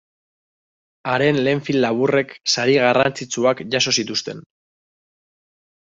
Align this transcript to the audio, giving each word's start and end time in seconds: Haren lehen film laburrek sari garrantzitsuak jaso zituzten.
Haren 1.11 1.37
lehen 1.47 1.61
film 1.67 1.83
laburrek 1.85 2.35
sari 2.55 2.79
garrantzitsuak 2.87 3.65
jaso 3.77 3.97
zituzten. 4.01 4.45